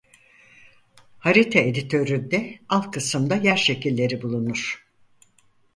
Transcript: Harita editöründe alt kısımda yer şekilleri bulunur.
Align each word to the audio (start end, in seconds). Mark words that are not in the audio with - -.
Harita 1.19 1.59
editöründe 1.59 2.59
alt 2.69 2.91
kısımda 2.91 3.35
yer 3.35 3.57
şekilleri 3.57 4.21
bulunur. 4.21 4.87